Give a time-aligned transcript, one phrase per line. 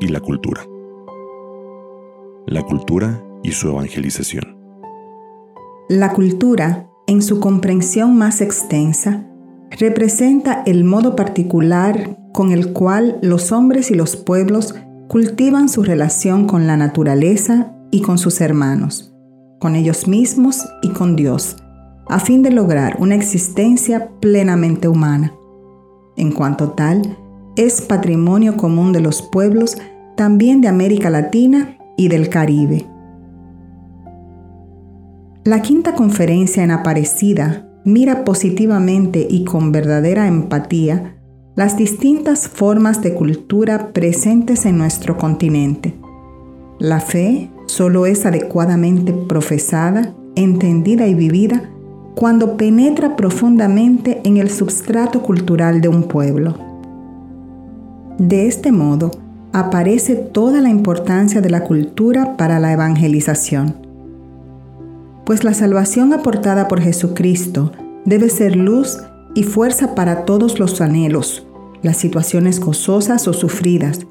[0.00, 0.62] Y la cultura.
[2.46, 4.58] La cultura y su evangelización.
[5.88, 9.24] La cultura, en su comprensión más extensa,
[9.70, 14.74] representa el modo particular con el cual los hombres y los pueblos
[15.06, 19.14] cultivan su relación con la naturaleza y con sus hermanos,
[19.60, 21.56] con ellos mismos y con Dios,
[22.08, 25.34] a fin de lograr una existencia plenamente humana.
[26.16, 27.16] En cuanto tal,
[27.58, 29.76] es patrimonio común de los pueblos
[30.16, 32.86] también de América Latina y del Caribe.
[35.42, 41.16] La quinta conferencia en Aparecida mira positivamente y con verdadera empatía
[41.56, 45.96] las distintas formas de cultura presentes en nuestro continente.
[46.78, 51.70] La fe solo es adecuadamente profesada, entendida y vivida
[52.14, 56.67] cuando penetra profundamente en el substrato cultural de un pueblo.
[58.18, 59.10] De este modo,
[59.52, 63.88] aparece toda la importancia de la cultura para la evangelización
[65.28, 67.70] pues la salvación aportada por Jesucristo
[68.06, 68.96] debe ser luz
[69.34, 71.46] y fuerza para todos los anhelos,
[71.82, 74.06] las situaciones gozosas o sufridas,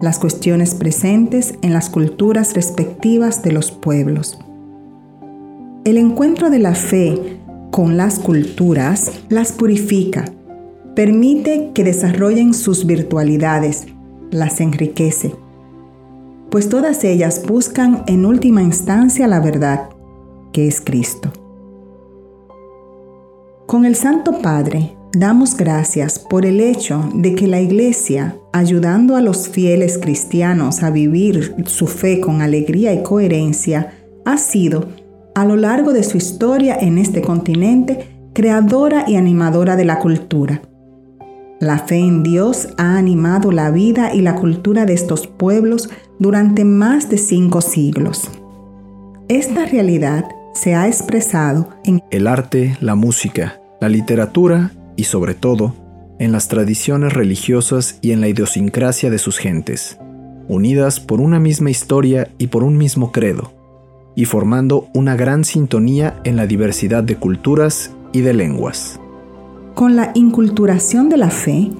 [0.00, 4.38] las cuestiones presentes en las culturas respectivas de los pueblos.
[5.84, 7.40] El encuentro de la fe
[7.72, 10.26] con las culturas las purifica,
[10.94, 13.86] permite que desarrollen sus virtualidades,
[14.30, 15.34] las enriquece,
[16.50, 19.88] pues todas ellas buscan en última instancia la verdad
[20.52, 21.32] que es Cristo.
[23.66, 29.20] Con el Santo Padre damos gracias por el hecho de que la Iglesia, ayudando a
[29.20, 33.92] los fieles cristianos a vivir su fe con alegría y coherencia,
[34.24, 34.88] ha sido,
[35.36, 40.62] a lo largo de su historia en este continente, creadora y animadora de la cultura.
[41.60, 46.64] La fe en Dios ha animado la vida y la cultura de estos pueblos durante
[46.64, 48.30] más de cinco siglos.
[49.28, 55.74] Esta realidad se ha expresado en el arte, la música, la literatura y sobre todo
[56.18, 59.98] en las tradiciones religiosas y en la idiosincrasia de sus gentes,
[60.48, 63.52] unidas por una misma historia y por un mismo credo,
[64.14, 68.98] y formando una gran sintonía en la diversidad de culturas y de lenguas.
[69.80, 71.70] Con la inculturación de la fe,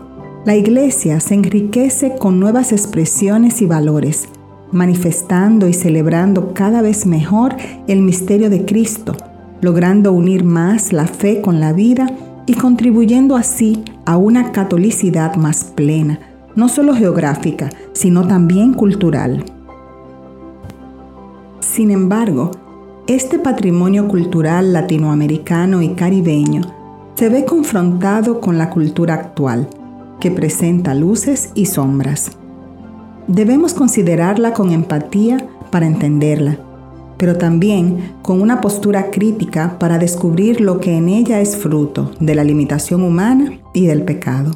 [0.46, 4.26] la Iglesia se enriquece con nuevas expresiones y valores,
[4.72, 7.56] manifestando y celebrando cada vez mejor
[7.88, 9.14] el misterio de Cristo,
[9.60, 12.10] logrando unir más la fe con la vida
[12.46, 16.20] y contribuyendo así a una catolicidad más plena,
[16.56, 19.44] no solo geográfica, sino también cultural.
[21.60, 22.50] Sin embargo,
[23.06, 26.79] este patrimonio cultural latinoamericano y caribeño
[27.14, 29.68] se ve confrontado con la cultura actual,
[30.20, 32.32] que presenta luces y sombras.
[33.26, 36.58] Debemos considerarla con empatía para entenderla,
[37.16, 42.34] pero también con una postura crítica para descubrir lo que en ella es fruto de
[42.34, 44.52] la limitación humana y del pecado.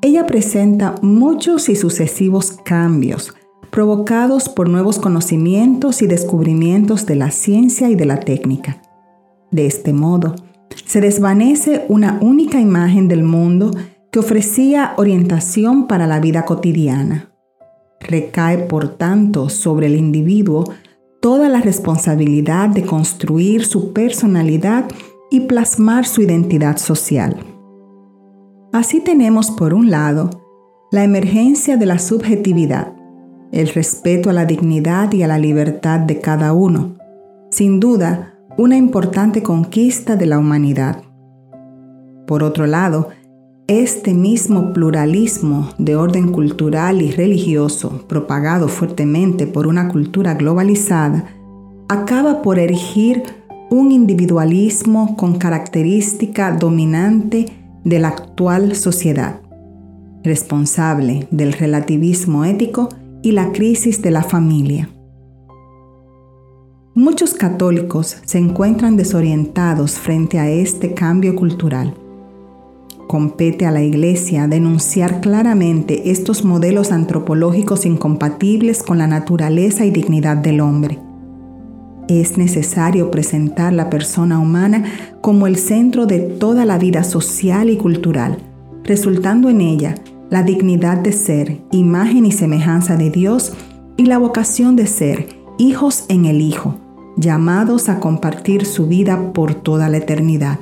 [0.00, 3.34] Ella presenta muchos y sucesivos cambios
[3.70, 8.80] provocados por nuevos conocimientos y descubrimientos de la ciencia y de la técnica.
[9.50, 10.34] De este modo,
[10.88, 13.72] se desvanece una única imagen del mundo
[14.10, 17.30] que ofrecía orientación para la vida cotidiana.
[18.00, 20.64] Recae, por tanto, sobre el individuo
[21.20, 24.86] toda la responsabilidad de construir su personalidad
[25.30, 27.36] y plasmar su identidad social.
[28.72, 30.30] Así tenemos, por un lado,
[30.90, 32.94] la emergencia de la subjetividad,
[33.52, 36.96] el respeto a la dignidad y a la libertad de cada uno,
[37.50, 41.04] sin duda una importante conquista de la humanidad.
[42.26, 43.08] Por otro lado,
[43.68, 51.26] este mismo pluralismo de orden cultural y religioso, propagado fuertemente por una cultura globalizada,
[51.88, 53.22] acaba por erigir
[53.70, 57.52] un individualismo con característica dominante
[57.84, 59.40] de la actual sociedad,
[60.24, 62.88] responsable del relativismo ético
[63.22, 64.88] y la crisis de la familia.
[66.98, 71.94] Muchos católicos se encuentran desorientados frente a este cambio cultural
[73.06, 80.38] Compete a la Iglesia denunciar claramente estos modelos antropológicos incompatibles con la naturaleza y dignidad
[80.38, 80.98] del hombre.
[82.08, 84.82] Es necesario presentar la persona humana
[85.20, 88.38] como el centro de toda la vida social y cultural,
[88.82, 89.94] resultando en ella
[90.30, 93.52] la dignidad de ser imagen y semejanza de Dios
[93.96, 95.28] y la vocación de ser
[95.58, 96.74] hijos en el Hijo,
[97.18, 100.60] llamados a compartir su vida por toda la eternidad.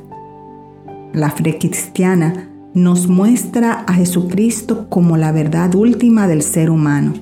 [1.12, 7.12] La fe cristiana nos muestra a Jesucristo como la verdad última del ser humano,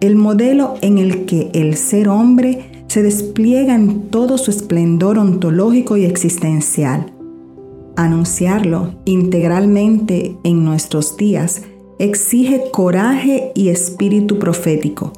[0.00, 5.96] el modelo en el que el ser hombre se despliega en todo su esplendor ontológico
[5.96, 7.12] y existencial.
[7.96, 11.62] Anunciarlo integralmente en nuestros días
[11.98, 15.12] exige coraje y espíritu profético.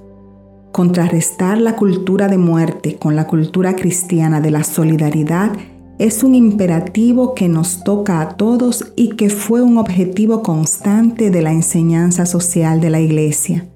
[0.79, 5.51] Contrarrestar la cultura de muerte con la cultura cristiana de la solidaridad
[5.99, 11.43] es un imperativo que nos toca a todos y que fue un objetivo constante de
[11.43, 13.67] la enseñanza social de la Iglesia.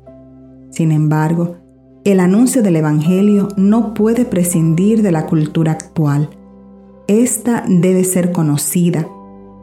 [0.70, 1.56] Sin embargo,
[2.04, 6.30] el anuncio del Evangelio no puede prescindir de la cultura actual.
[7.08, 9.08] Esta debe ser conocida,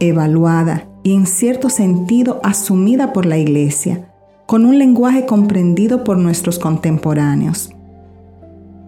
[0.01, 4.08] evaluada y en cierto sentido asumida por la Iglesia,
[4.49, 7.69] con un lenguaje comprendido por nuestros contemporáneos.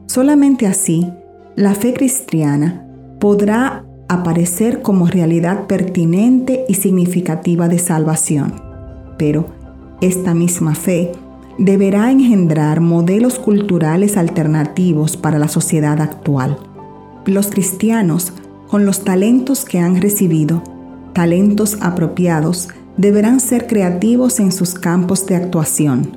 [0.07, 1.07] Solamente así,
[1.55, 2.87] la fe cristiana
[3.19, 8.55] podrá aparecer como realidad pertinente y significativa de salvación.
[9.19, 9.49] Pero
[10.01, 11.11] esta misma fe
[11.59, 16.57] deberá engendrar modelos culturales alternativos para la sociedad actual.
[17.27, 18.33] Los cristianos,
[18.67, 20.63] con los talentos que han recibido,
[21.13, 22.69] talentos apropiados,
[23.01, 26.15] deberán ser creativos en sus campos de actuación,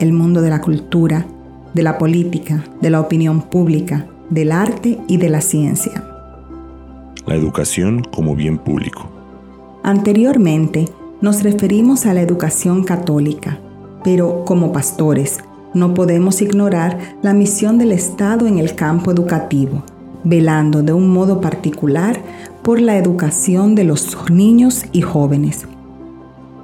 [0.00, 1.24] el mundo de la cultura,
[1.72, 6.04] de la política, de la opinión pública, del arte y de la ciencia
[7.26, 9.08] la educación como bien público.
[9.82, 10.86] Anteriormente
[11.20, 13.58] nos referimos a la educación católica,
[14.04, 15.40] pero como pastores
[15.74, 19.82] no podemos ignorar la misión del Estado en el campo educativo,
[20.24, 22.20] velando de un modo particular
[22.62, 25.66] por la educación de los niños y jóvenes.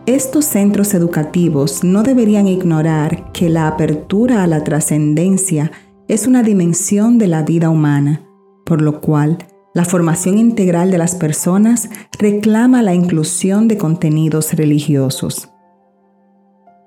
[0.06, 5.70] Estos centros educativos no deberían ignorar que la apertura a la trascendencia
[6.08, 8.20] es una dimensión de la vida humana,
[8.66, 9.38] por lo cual
[9.75, 11.88] la formación integral de las personas
[12.19, 15.50] reclama la inclusión de contenidos religiosos.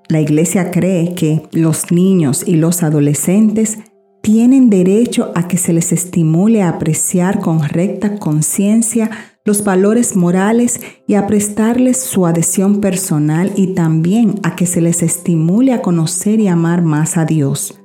[0.08, 3.78] La Iglesia cree que los niños y los adolescentes
[4.20, 9.10] tienen derecho a que se les estimule a apreciar con recta conciencia
[9.46, 15.02] los valores morales y a prestarles su adhesión personal y también a que se les
[15.02, 17.80] estimule a conocer y amar más a Dios.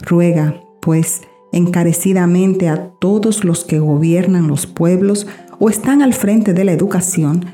[0.00, 5.26] Ruega, pues, encarecidamente a todos los que gobiernan los pueblos
[5.58, 7.46] o están al frente de la educación,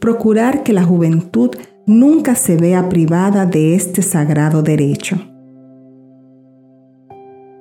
[0.00, 1.50] procurar que la juventud
[1.86, 5.18] nunca se vea privada de este sagrado derecho.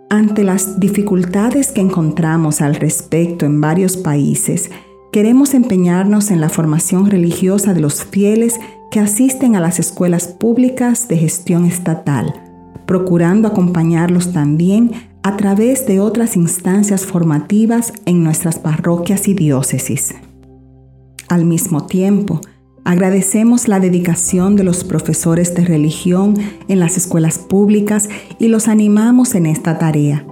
[0.09, 4.69] Ante las dificultades que encontramos al respecto en varios países,
[5.15, 8.59] queremos empeñarnos en la formación religiosa de los fieles
[8.91, 12.33] que asisten a las escuelas públicas de gestión estatal,
[12.85, 14.91] procurando acompañarlos también
[15.23, 20.13] a través de otras instancias formativas en nuestras parroquias y diócesis.
[21.29, 22.41] Al mismo tiempo,
[22.83, 26.35] agradecemos la dedicación de los profesores de religión
[26.67, 30.25] en las escuelas públicas y los animamos en esta tarea.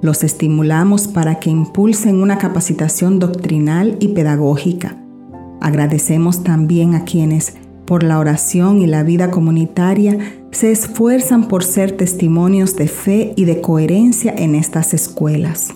[0.00, 4.96] Los estimulamos para que impulsen una capacitación doctrinal y pedagógica.
[5.60, 10.18] Agradecemos también a quienes, por la oración y la vida comunitaria,
[10.52, 15.74] se esfuerzan por ser testimonios de fe y de coherencia en estas escuelas.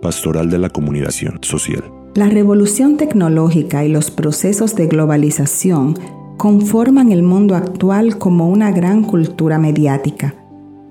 [0.00, 1.82] Pastoral de la Comunicación Social.
[2.14, 5.98] La revolución tecnológica y los procesos de globalización
[6.36, 10.34] conforman el mundo actual como una gran cultura mediática.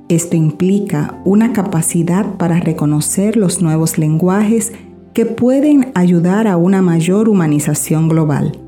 [0.09, 4.73] Esto implica una capacidad para reconocer los nuevos lenguajes
[5.13, 8.59] que pueden ayudar a una mayor humanización global.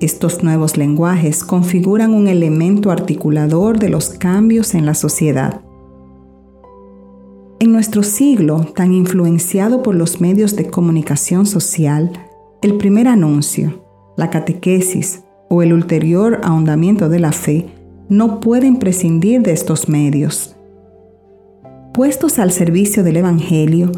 [0.00, 5.62] Estos nuevos lenguajes configuran un elemento articulador de los cambios en la sociedad.
[7.58, 12.12] En nuestro siglo, tan influenciado por los medios de comunicación social,
[12.60, 13.82] el primer anuncio,
[14.18, 17.79] la catequesis o el ulterior ahondamiento de la fe
[18.10, 20.56] no pueden prescindir de estos medios.
[21.94, 23.92] Puestos al servicio del Evangelio,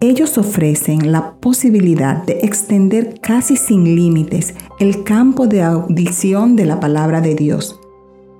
[0.00, 6.80] ellos ofrecen la posibilidad de extender casi sin límites el campo de audición de la
[6.80, 7.78] palabra de Dios,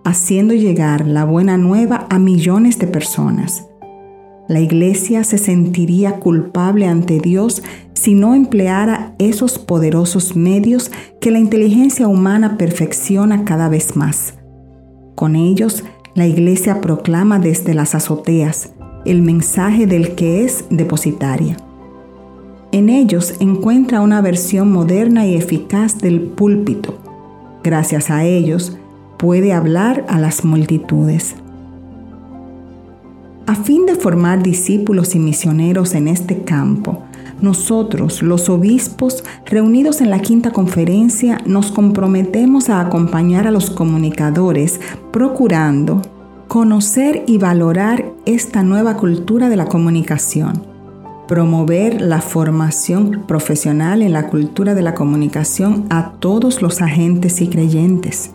[0.04, 3.66] haciendo llegar la buena nueva a millones de personas.
[4.48, 11.38] La iglesia se sentiría culpable ante Dios si no empleara esos poderosos medios que la
[11.38, 14.37] inteligencia humana perfecciona cada vez más.
[15.18, 15.82] Con ellos,
[16.14, 18.70] la iglesia proclama desde las azoteas,
[19.04, 21.56] el mensaje del que es depositaria.
[22.70, 26.96] En ellos encuentra una versión moderna y eficaz del púlpito.
[27.64, 28.78] Gracias a ellos
[29.16, 31.34] puede hablar a las multitudes.
[33.48, 37.02] A fin de formar discípulos y misioneros en este campo,
[37.40, 44.80] nosotros, los obispos, reunidos en la quinta conferencia, nos comprometemos a acompañar a los comunicadores
[45.12, 46.02] procurando
[46.48, 50.64] conocer y valorar esta nueva cultura de la comunicación,
[51.28, 57.48] promover la formación profesional en la cultura de la comunicación a todos los agentes y
[57.48, 58.30] creyentes,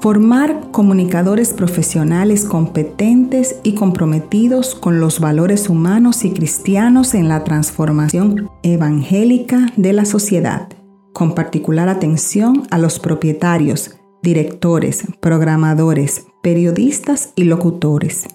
[0.00, 8.50] formar comunicadores profesionales competentes y comprometidos con los valores humanos y cristianos en la transformación
[8.62, 10.68] evangélica de la sociedad,
[11.12, 18.26] con particular atención a los propietarios, directores, programadores, periodistas y locutores.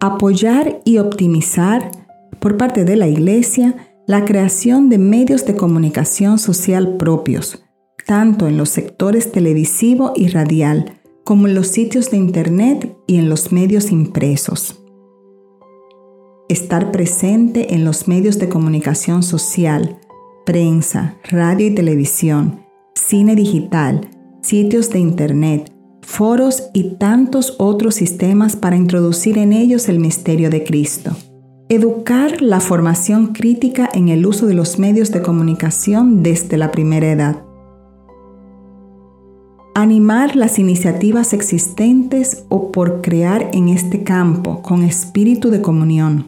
[0.00, 1.90] Apoyar y optimizar
[2.40, 3.74] por parte de la Iglesia
[4.06, 7.63] la creación de medios de comunicación social propios,
[8.06, 13.28] tanto en los sectores televisivo y radial, como en los sitios de Internet y en
[13.28, 14.80] los medios impresos.
[16.48, 19.98] Estar presente en los medios de comunicación social,
[20.44, 22.60] prensa, radio y televisión,
[22.94, 24.10] cine digital,
[24.42, 30.62] sitios de Internet, foros y tantos otros sistemas para introducir en ellos el misterio de
[30.62, 31.12] Cristo.
[31.70, 37.10] Educar la formación crítica en el uso de los medios de comunicación desde la primera
[37.10, 37.43] edad
[39.74, 46.26] animar las iniciativas existentes o por crear en este campo con espíritu de comunión.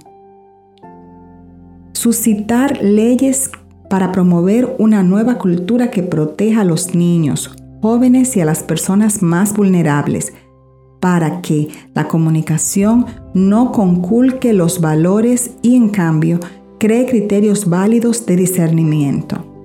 [1.92, 3.50] Suscitar leyes
[3.88, 9.22] para promover una nueva cultura que proteja a los niños, jóvenes y a las personas
[9.22, 10.32] más vulnerables,
[11.00, 16.40] para que la comunicación no conculque los valores y en cambio
[16.78, 19.55] cree criterios válidos de discernimiento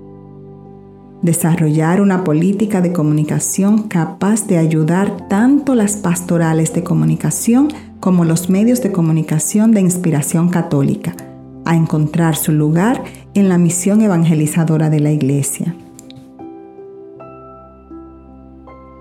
[1.22, 8.50] desarrollar una política de comunicación capaz de ayudar tanto las pastorales de comunicación como los
[8.50, 11.16] medios de comunicación de inspiración católica
[11.66, 15.76] a encontrar su lugar en la misión evangelizadora de la Iglesia.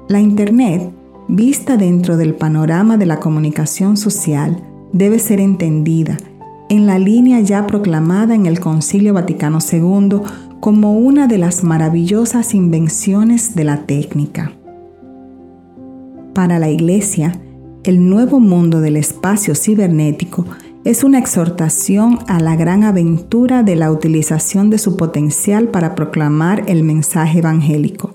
[0.08, 0.90] La Internet,
[1.28, 4.62] vista dentro del panorama de la comunicación social,
[4.92, 6.18] debe ser entendida
[6.68, 10.20] en la línea ya proclamada en el Concilio Vaticano II
[10.60, 14.52] como una de las maravillosas invenciones de la técnica.
[16.34, 17.40] Para la Iglesia,
[17.82, 20.44] el nuevo mundo del espacio cibernético
[20.84, 26.64] es una exhortación a la gran aventura de la utilización de su potencial para proclamar
[26.68, 28.14] el mensaje evangélico.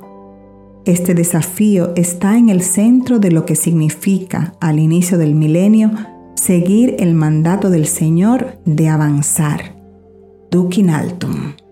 [0.86, 5.92] Este desafío está en el centro de lo que significa, al inicio del milenio,
[6.36, 9.76] seguir el mandato del Señor de avanzar.
[10.52, 11.65] Dukin Altum.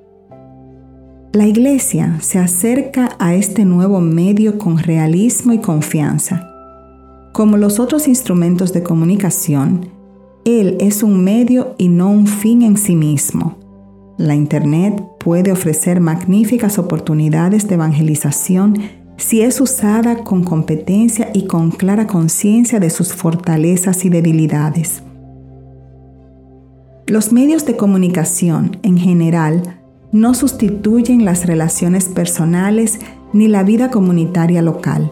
[1.35, 6.47] La Iglesia se acerca a este nuevo medio con realismo y confianza.
[7.31, 9.89] Como los otros instrumentos de comunicación,
[10.45, 13.57] Él es un medio y no un fin en sí mismo.
[14.19, 18.77] La Internet puede ofrecer magníficas oportunidades de evangelización
[19.17, 25.01] si es usada con competencia y con clara conciencia de sus fortalezas y debilidades.
[27.07, 29.79] Los medios de comunicación en general
[30.13, 32.99] no sustituyen las relaciones personales
[33.33, 35.11] ni la vida comunitaria local.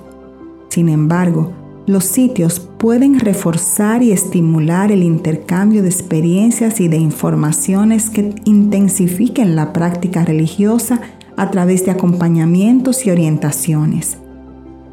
[0.70, 1.52] Sin embargo,
[1.88, 9.56] los sitios pueden reforzar y estimular el intercambio de experiencias y de informaciones que intensifiquen
[9.56, 11.02] la práctica religiosa
[11.36, 14.20] a través de acompañamientos y orientaciones.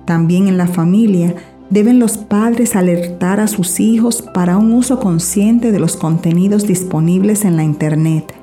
[0.06, 1.34] También en la familia
[1.68, 7.44] deben los padres alertar a sus hijos para un uso consciente de los contenidos disponibles
[7.44, 8.37] en la Internet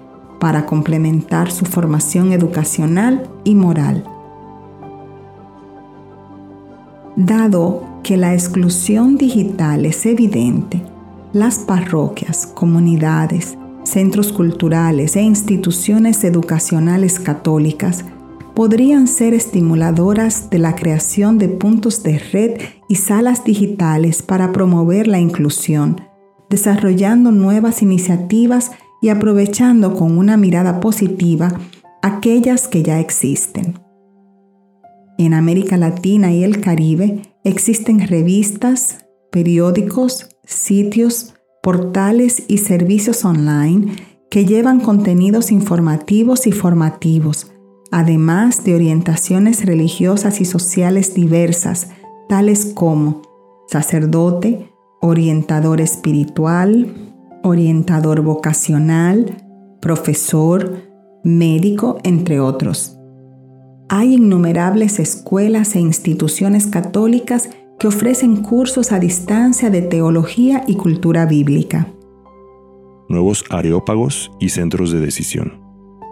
[0.45, 4.03] para complementar su formación educacional y moral.
[7.15, 10.83] Dado que la exclusión digital es evidente,
[11.33, 18.05] las parroquias, comunidades, centros culturales e instituciones educacionales católicas
[18.53, 25.07] podrían ser estimuladoras de la creación de puntos de red y salas digitales para promover
[25.07, 26.01] la inclusión,
[26.51, 28.69] desarrollando nuevas iniciativas
[29.05, 31.59] y aprovechando con una mirada positiva
[32.01, 33.79] aquellas que ya existen.
[35.19, 43.93] En América Latina y el Caribe existen revistas, periódicos, sitios, portales y servicios online
[44.31, 47.51] que llevan contenidos informativos y formativos,
[47.91, 51.89] además de orientaciones religiosas y sociales diversas,
[52.27, 53.21] tales como
[53.67, 57.14] sacerdote, orientador espiritual,
[57.45, 59.37] orientador vocacional,
[59.79, 60.81] profesor,
[61.23, 62.97] médico, entre otros.
[63.87, 71.25] Hay innumerables escuelas e instituciones católicas que ofrecen cursos a distancia de teología y cultura
[71.25, 71.87] bíblica.
[73.07, 75.61] nuevos areópagos y centros de decisión.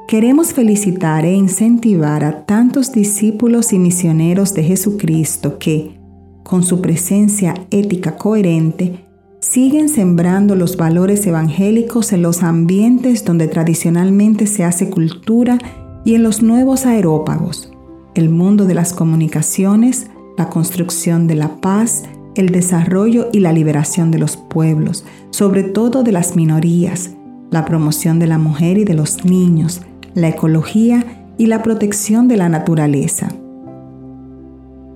[0.07, 5.99] Queremos felicitar e incentivar a tantos discípulos y misioneros de Jesucristo que,
[6.43, 9.03] con su presencia ética coherente,
[9.43, 15.59] siguen sembrando los valores evangélicos en los ambientes donde tradicionalmente se hace cultura
[16.05, 17.69] y en los nuevos aerópagos,
[18.15, 20.07] el mundo de las comunicaciones,
[20.37, 22.03] la construcción de la paz,
[22.35, 27.11] el desarrollo y la liberación de los pueblos, sobre todo de las minorías,
[27.51, 29.81] la promoción de la mujer y de los niños,
[30.13, 33.27] la ecología y la protección de la naturaleza.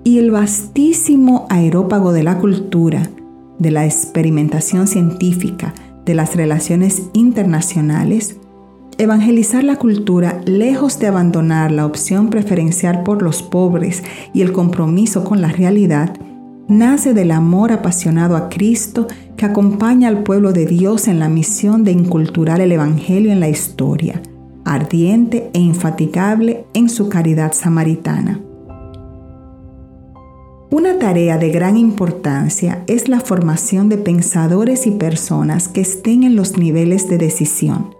[0.05, 3.09] Y el vastísimo aerópago de la cultura,
[3.59, 5.73] de la experimentación científica,
[6.05, 8.37] de las relaciones internacionales,
[8.97, 15.23] evangelizar la cultura lejos de abandonar la opción preferencial por los pobres y el compromiso
[15.23, 16.17] con la realidad,
[16.67, 21.83] nace del amor apasionado a Cristo que acompaña al pueblo de Dios en la misión
[21.83, 24.21] de inculturar el Evangelio en la historia,
[24.65, 28.41] ardiente e infatigable en su caridad samaritana.
[30.77, 36.35] Una tarea de gran importancia es la formación de pensadores y personas que estén en
[36.35, 37.95] los niveles de decisión.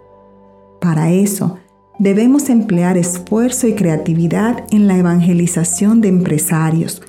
[0.80, 1.58] Para eso,
[1.98, 7.02] debemos emplear esfuerzo y creatividad en la evangelización de empresarios,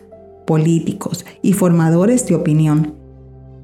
[0.48, 2.96] políticos y formadores de opinión,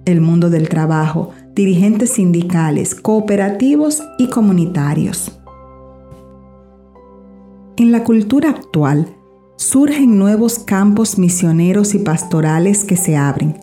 [0.05, 5.39] el mundo del trabajo, dirigentes sindicales, cooperativos y comunitarios.
[7.77, 9.07] En la cultura actual,
[9.57, 13.57] surgen nuevos campos misioneros y pastorales que se abren.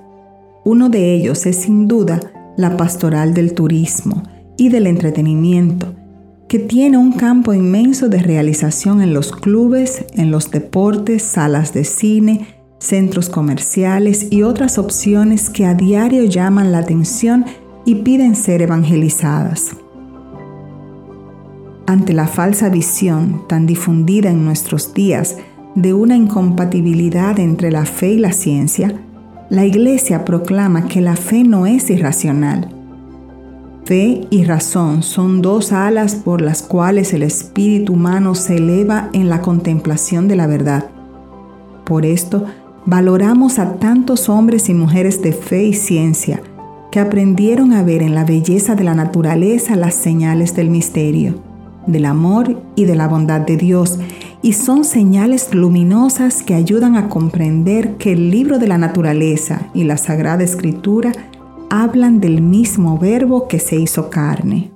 [0.64, 2.20] Uno de ellos es sin duda
[2.56, 4.22] la pastoral del turismo
[4.56, 5.94] y del entretenimiento,
[6.48, 11.84] que tiene un campo inmenso de realización en los clubes, en los deportes, salas de
[11.84, 12.46] cine,
[12.78, 17.46] centros comerciales y otras opciones que a diario llaman la atención
[17.84, 19.76] y piden ser evangelizadas.
[21.86, 25.36] Ante la falsa visión tan difundida en nuestros días
[25.74, 28.94] de una incompatibilidad entre la fe y la ciencia,
[29.48, 32.68] la Iglesia proclama que la fe no es irracional.
[33.84, 39.28] Fe y razón son dos alas por las cuales el espíritu humano se eleva en
[39.28, 40.86] la contemplación de la verdad.
[41.84, 42.44] Por esto,
[42.86, 46.40] valoramos a tantos hombres y mujeres de fe y ciencia
[46.90, 51.42] que aprendieron a ver en la belleza de la naturaleza las señales del misterio,
[51.86, 53.98] del amor y de la bondad de Dios,
[54.42, 59.84] y son señales luminosas que ayudan a comprender que el libro de la naturaleza y
[59.84, 61.12] la Sagrada Escritura
[61.70, 64.72] hablan del mismo verbo que se hizo carne.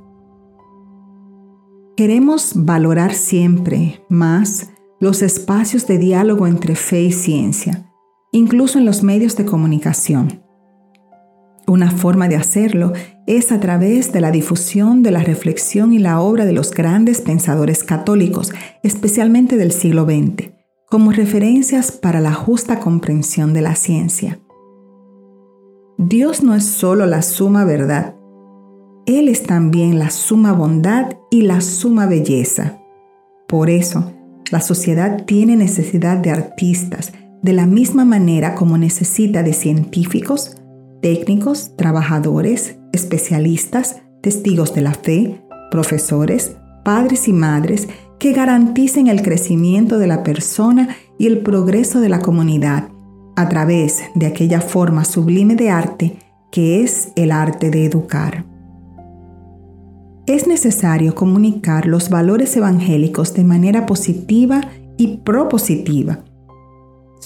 [1.96, 7.86] Queremos valorar siempre más los espacios de diálogo entre fe y ciencia
[8.36, 10.42] incluso en los medios de comunicación.
[11.68, 12.92] Una forma de hacerlo
[13.26, 17.20] es a través de la difusión de la reflexión y la obra de los grandes
[17.20, 18.52] pensadores católicos,
[18.84, 20.52] especialmente del siglo XX,
[20.88, 24.38] como referencias para la justa comprensión de la ciencia.
[25.98, 28.14] Dios no es solo la suma verdad,
[29.06, 32.78] Él es también la suma bondad y la suma belleza.
[33.48, 34.12] Por eso,
[34.52, 40.56] la sociedad tiene necesidad de artistas, de la misma manera como necesita de científicos,
[41.00, 49.98] técnicos, trabajadores, especialistas, testigos de la fe, profesores, padres y madres que garanticen el crecimiento
[49.98, 52.88] de la persona y el progreso de la comunidad
[53.36, 56.18] a través de aquella forma sublime de arte
[56.50, 58.44] que es el arte de educar.
[60.26, 64.62] Es necesario comunicar los valores evangélicos de manera positiva
[64.96, 66.24] y propositiva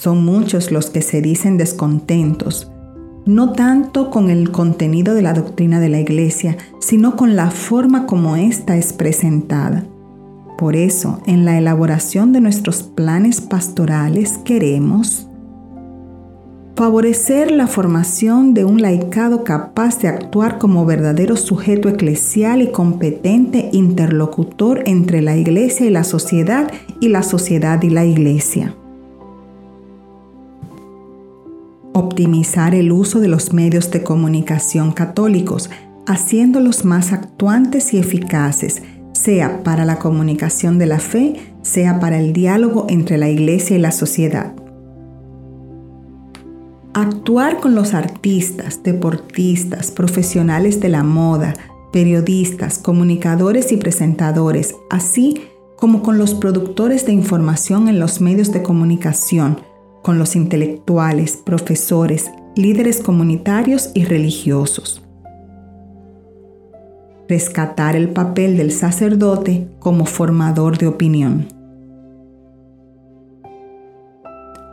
[0.00, 2.72] son muchos los que se dicen descontentos,
[3.26, 8.06] no tanto con el contenido de la doctrina de la Iglesia, sino con la forma
[8.06, 9.85] como ésta es presentada.
[10.59, 15.26] Por eso, en la elaboración de nuestros planes pastorales queremos
[16.80, 23.68] favorecer la formación de un laicado capaz de actuar como verdadero sujeto eclesial y competente
[23.72, 28.74] interlocutor entre la Iglesia y la sociedad y la sociedad y la Iglesia.
[31.92, 35.70] Optimizar el uso de los medios de comunicación católicos,
[36.07, 42.33] haciéndolos más actuantes y eficaces, sea para la comunicación de la fe, sea para el
[42.33, 44.55] diálogo entre la Iglesia y la sociedad.
[46.94, 51.55] Actuar con los artistas, deportistas, profesionales de la moda,
[51.92, 55.42] periodistas, comunicadores y presentadores, así
[55.76, 59.61] como con los productores de información en los medios de comunicación,
[60.02, 65.02] con los intelectuales, profesores, líderes comunitarios y religiosos.
[67.30, 71.46] rescatar el papel del sacerdote como formador de opinión.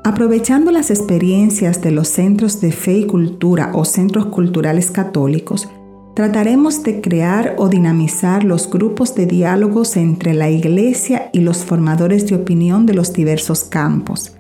[0.04, 5.70] Aprovechando las experiencias de los centros de fe y cultura o centros culturales católicos,
[6.16, 12.26] trataremos de crear o dinamizar los grupos de diálogos entre la Iglesia y los formadores
[12.26, 14.37] de opinión de los diversos campos.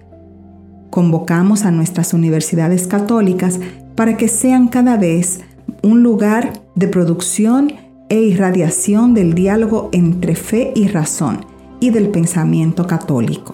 [0.98, 3.60] Convocamos a nuestras universidades católicas
[3.94, 5.42] para que sean cada vez
[5.84, 7.72] un lugar de producción
[8.10, 11.46] e irradiación del diálogo entre fe y razón
[11.80, 13.54] y del pensamiento católico.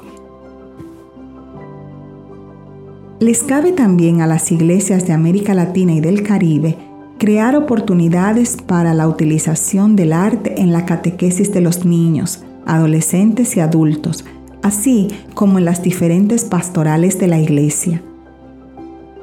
[3.19, 6.77] Les cabe también a las iglesias de América Latina y del Caribe
[7.19, 13.59] crear oportunidades para la utilización del arte en la catequesis de los niños, adolescentes y
[13.59, 14.23] adultos,
[14.63, 18.01] así como en las diferentes pastorales de la iglesia.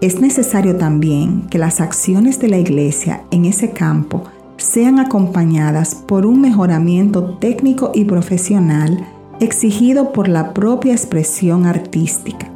[0.00, 4.24] Es necesario también que las acciones de la iglesia en ese campo
[4.56, 9.04] sean acompañadas por un mejoramiento técnico y profesional
[9.40, 12.50] exigido por la propia expresión artística.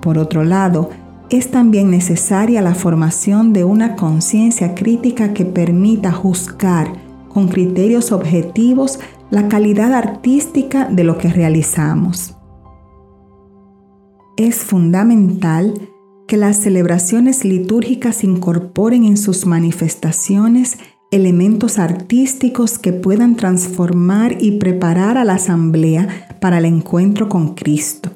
[0.00, 0.90] Por otro lado,
[1.30, 6.92] es también necesaria la formación de una conciencia crítica que permita juzgar
[7.28, 12.36] con criterios objetivos la calidad artística de lo que realizamos.
[14.36, 15.74] Es fundamental
[16.28, 20.78] que las celebraciones litúrgicas incorporen en sus manifestaciones
[21.10, 28.10] elementos artísticos que puedan transformar y preparar a la asamblea para el encuentro con Cristo.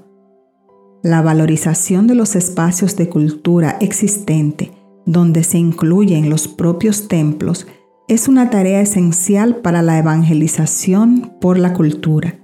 [1.02, 4.72] La valorización de los espacios de cultura existente,
[5.06, 7.66] donde se incluyen los propios templos,
[8.10, 12.34] es una tarea esencial para la evangelización por la cultura.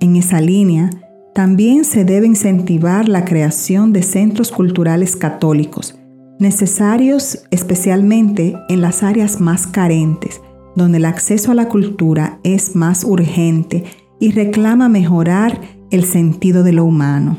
[0.00, 0.88] En esa línea,
[1.34, 5.98] también se debe incentivar la creación de centros culturales católicos,
[6.38, 10.40] necesarios especialmente en las áreas más carentes,
[10.76, 13.82] donde el acceso a la cultura es más urgente
[14.20, 17.38] y reclama mejorar el sentido de lo humano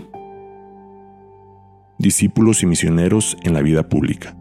[1.97, 4.35] discípulos y misioneros en la vida pública.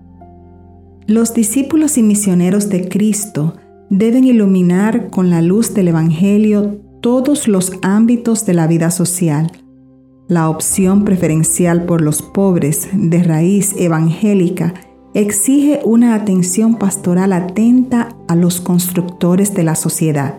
[1.07, 3.57] Los discípulos y misioneros de Cristo
[3.91, 9.53] deben iluminar con la luz del Evangelio todos los ámbitos de la vida social.
[10.29, 14.73] La opción preferencial por los pobres de raíz evangélica
[15.13, 20.39] exige una atención pastoral atenta a los constructores de la sociedad.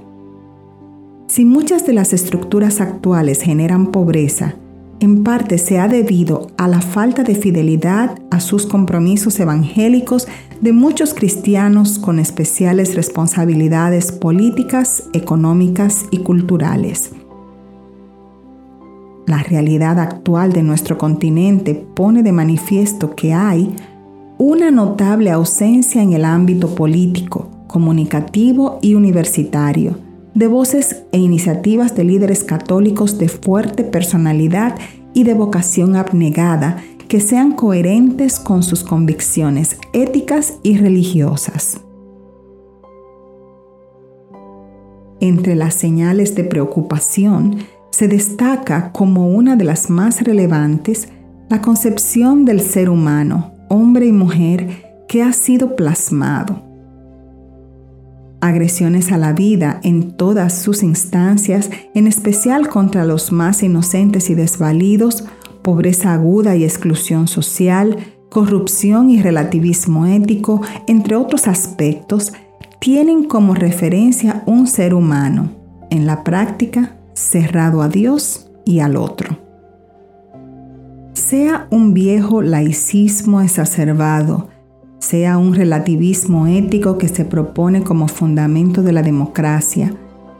[1.27, 4.55] Si muchas de las estructuras actuales generan pobreza,
[4.99, 10.27] en parte se ha debido a la falta de fidelidad a sus compromisos evangélicos
[10.61, 17.11] de muchos cristianos con especiales responsabilidades políticas, económicas y culturales.
[19.27, 23.75] La realidad actual de nuestro continente pone de manifiesto que hay
[24.37, 30.04] una notable ausencia en el ámbito político, comunicativo y universitario
[30.35, 34.75] de voces e iniciativas de líderes católicos de fuerte personalidad
[35.13, 41.79] y de vocación abnegada que sean coherentes con sus convicciones éticas y religiosas.
[45.21, 47.59] Entre las señales de preocupación
[47.91, 51.07] se destaca como una de las más relevantes
[51.49, 56.64] la concepción del ser humano, hombre y mujer, que ha sido plasmado
[58.47, 64.35] agresiones a la vida en todas sus instancias, en especial contra los más inocentes y
[64.35, 65.25] desvalidos,
[65.61, 67.97] pobreza aguda y exclusión social,
[68.29, 72.33] corrupción y relativismo ético, entre otros aspectos,
[72.79, 75.51] tienen como referencia un ser humano,
[75.89, 79.39] en la práctica cerrado a Dios y al otro.
[81.13, 84.49] Sea un viejo laicismo exacerbado,
[85.07, 89.93] sea un relativismo ético que se propone como fundamento de la democracia,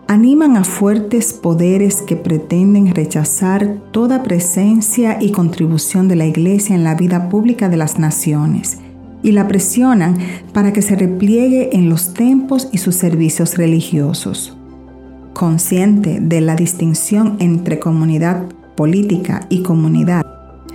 [0.08, 6.84] animan a fuertes poderes que pretenden rechazar toda presencia y contribución de la Iglesia en
[6.84, 8.80] la vida pública de las naciones
[9.22, 10.18] y la presionan
[10.52, 14.58] para que se repliegue en los templos y sus servicios religiosos.
[15.34, 20.26] Consciente de la distinción entre comunidad política y comunidad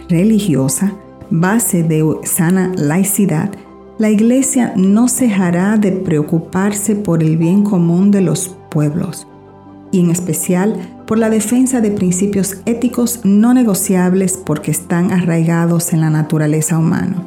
[0.09, 0.93] religiosa,
[1.31, 3.51] base de sana laicidad,
[4.01, 9.27] la Iglesia no cejará de preocuparse por el bien común de los pueblos
[9.93, 10.75] y en especial
[11.07, 17.23] por la defensa de principios éticos no negociables porque están arraigados en la naturaleza humana.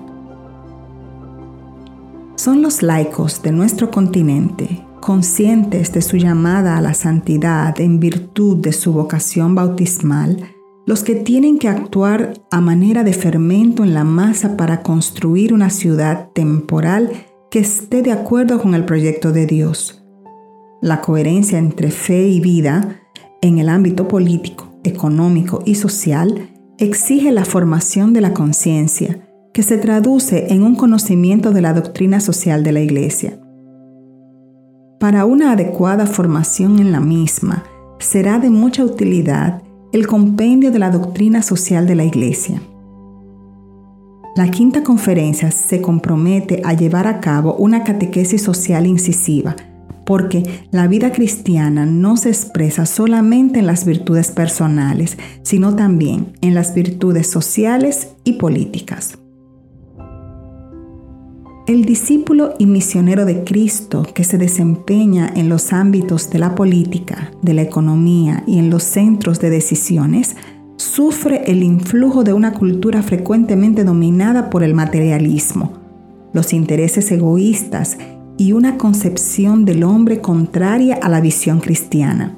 [2.38, 8.58] Son los laicos de nuestro continente, conscientes de su llamada a la santidad en virtud
[8.58, 10.53] de su vocación bautismal,
[10.86, 15.70] los que tienen que actuar a manera de fermento en la masa para construir una
[15.70, 17.12] ciudad temporal
[17.50, 20.04] que esté de acuerdo con el proyecto de Dios,
[20.82, 23.00] la coherencia entre fe y vida
[23.42, 29.78] en el ámbito político, económico y social exige la formación de la conciencia, que se
[29.78, 33.40] traduce en un conocimiento de la doctrina social de la Iglesia.
[35.00, 37.64] Para una adecuada formación en la misma,
[38.00, 39.62] será de mucha utilidad
[39.94, 42.60] el compendio de la doctrina social de la Iglesia.
[44.36, 49.56] La quinta conferencia se compromete a llevar a cabo una catequesis social incisiva,
[50.04, 56.56] porque la vida cristiana no se expresa solamente en las virtudes personales, sino también en
[56.56, 59.20] las virtudes sociales y políticas.
[61.66, 67.32] El discípulo y misionero de Cristo que se desempeña en los ámbitos de la política,
[67.42, 70.36] de la economía y en los centros de decisiones,
[70.76, 75.72] sufre el influjo de una cultura frecuentemente dominada por el materialismo,
[76.34, 77.98] los intereses egoístas
[78.38, 82.36] y una concepción del hombre contraria a la visión cristiana.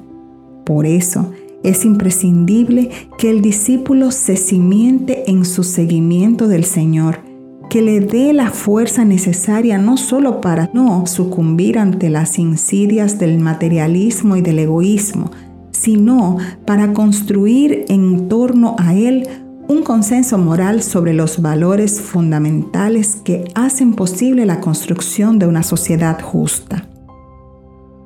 [0.64, 1.32] Por eso,
[1.64, 7.18] es imprescindible que el discípulo se cimiente en su seguimiento del Señor,
[7.68, 13.38] que le dé la fuerza necesaria no solo para no sucumbir ante las insidias del
[13.40, 15.30] materialismo y del egoísmo,
[15.72, 19.28] sino para construir en torno a él
[19.68, 26.20] un consenso moral sobre los valores fundamentales que hacen posible la construcción de una sociedad
[26.20, 26.88] justa.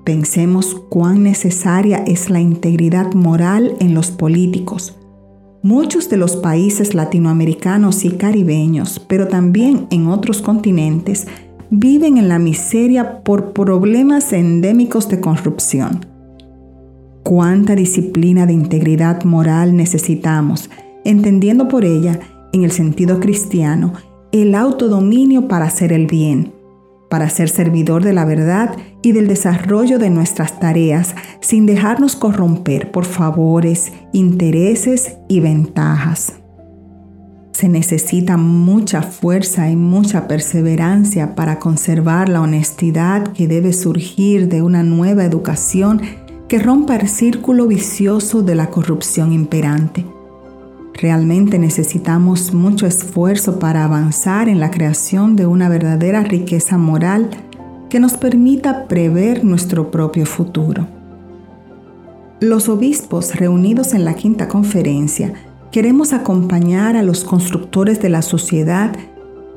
[0.05, 4.97] Pensemos cuán necesaria es la integridad moral en los políticos.
[5.63, 11.27] Muchos de los países latinoamericanos y caribeños, pero también en otros continentes,
[11.71, 16.07] viven en la miseria por problemas endémicos de corrupción.
[17.23, 20.71] ¿Cuánta disciplina de integridad moral necesitamos?
[21.05, 22.21] entendiendo por ella,
[22.53, 23.93] en el sentido cristiano,
[24.33, 26.53] el autodominio para hacer el bien,
[27.11, 32.93] para ser servidor de la verdad y del desarrollo de nuestras tareas sin dejarnos corromper
[32.93, 36.35] por favores, intereses y ventajas.
[37.53, 44.63] Se necesita mucha fuerza y mucha perseverancia para conservar la honestidad que debe surgir de
[44.63, 46.01] una nueva educación
[46.49, 50.07] que rompa el círculo vicioso de la corrupción imperante.
[50.95, 57.31] Realmente necesitamos mucho esfuerzo para avanzar en la creación de una verdadera riqueza moral
[57.89, 60.87] que nos permita prever nuestro propio futuro.
[62.41, 65.35] Los obispos reunidos en la quinta conferencia
[65.71, 68.93] queremos acompañar a los constructores de la sociedad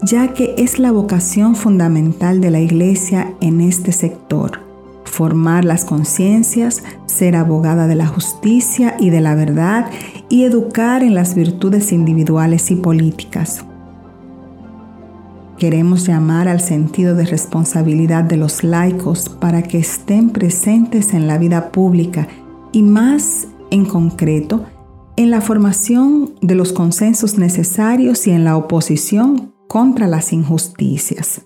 [0.02, 4.73] ya que es la vocación fundamental de la Iglesia en este sector
[5.14, 9.86] formar las conciencias, ser abogada de la justicia y de la verdad
[10.28, 13.64] y educar en las virtudes individuales y políticas.
[15.60, 21.38] Queremos llamar al sentido de responsabilidad de los laicos para que estén presentes en la
[21.38, 22.28] vida pública
[22.72, 24.66] y más en concreto
[25.16, 31.44] en la formación de los consensos necesarios y en la oposición contra las injusticias.